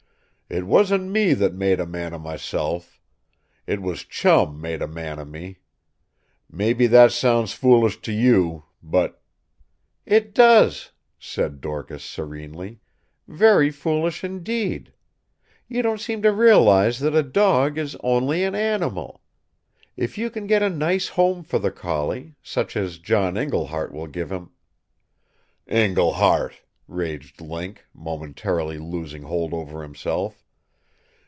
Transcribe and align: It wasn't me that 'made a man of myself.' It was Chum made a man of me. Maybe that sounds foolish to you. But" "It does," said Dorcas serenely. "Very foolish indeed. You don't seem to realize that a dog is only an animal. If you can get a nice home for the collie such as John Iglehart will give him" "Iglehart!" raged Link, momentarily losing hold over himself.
It 0.53 0.65
wasn't 0.65 1.05
me 1.11 1.33
that 1.35 1.53
'made 1.53 1.79
a 1.79 1.85
man 1.85 2.13
of 2.13 2.19
myself.' 2.19 2.99
It 3.65 3.81
was 3.81 4.03
Chum 4.03 4.59
made 4.59 4.81
a 4.81 4.87
man 4.87 5.17
of 5.17 5.29
me. 5.29 5.59
Maybe 6.49 6.87
that 6.87 7.13
sounds 7.13 7.53
foolish 7.53 8.01
to 8.01 8.11
you. 8.11 8.65
But" 8.83 9.21
"It 10.19 10.35
does," 10.35 10.91
said 11.17 11.61
Dorcas 11.61 12.03
serenely. 12.03 12.81
"Very 13.29 13.71
foolish 13.71 14.25
indeed. 14.25 14.91
You 15.69 15.81
don't 15.81 16.01
seem 16.01 16.21
to 16.23 16.33
realize 16.33 16.99
that 16.99 17.15
a 17.15 17.23
dog 17.23 17.77
is 17.77 17.95
only 18.03 18.43
an 18.43 18.53
animal. 18.53 19.21
If 19.95 20.17
you 20.17 20.29
can 20.29 20.47
get 20.47 20.61
a 20.61 20.69
nice 20.69 21.07
home 21.07 21.43
for 21.43 21.59
the 21.59 21.71
collie 21.71 22.35
such 22.43 22.75
as 22.75 22.99
John 22.99 23.37
Iglehart 23.37 23.93
will 23.93 24.07
give 24.07 24.33
him" 24.33 24.49
"Iglehart!" 25.71 26.55
raged 26.89 27.39
Link, 27.39 27.85
momentarily 27.93 28.77
losing 28.77 29.21
hold 29.21 29.53
over 29.53 29.81
himself. 29.81 30.39